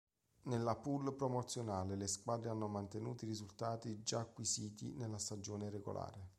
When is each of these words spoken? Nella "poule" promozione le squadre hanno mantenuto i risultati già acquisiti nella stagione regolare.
Nella 0.45 0.73
"poule" 0.75 1.11
promozione 1.11 1.95
le 1.95 2.07
squadre 2.07 2.49
hanno 2.49 2.67
mantenuto 2.67 3.23
i 3.23 3.27
risultati 3.27 4.01
già 4.01 4.21
acquisiti 4.21 4.93
nella 4.95 5.19
stagione 5.19 5.69
regolare. 5.69 6.29